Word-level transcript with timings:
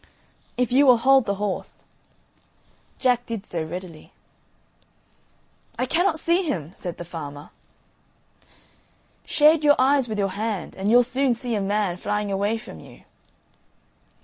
"If 0.57 0.71
you 0.71 0.87
will 0.87 0.97
hold 0.97 1.27
the 1.27 1.35
horse." 1.35 1.83
Jack 2.97 3.27
did 3.27 3.45
so 3.45 3.61
readily. 3.63 4.13
"I 5.77 5.85
cannot 5.85 6.19
see 6.19 6.41
him," 6.41 6.73
said 6.73 6.97
the 6.97 7.05
farmer. 7.05 7.51
"Shade 9.27 9.63
your 9.63 9.75
eyes 9.77 10.09
with 10.09 10.17
your 10.17 10.29
hand, 10.29 10.75
and 10.75 10.89
you'll 10.89 11.03
soon 11.03 11.35
see 11.35 11.53
a 11.53 11.61
man 11.61 11.97
flying 11.97 12.31
away 12.31 12.57
from 12.57 12.79
you." 12.79 13.03